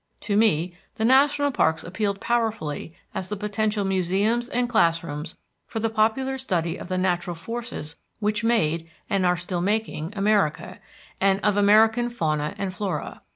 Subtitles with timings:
[0.21, 5.91] To me the national parks appealed powerfully as the potential museums and classrooms for the
[5.91, 10.79] popular study of the natural forces which made, and still are making, America,
[11.19, 13.21] and of American fauna and flora.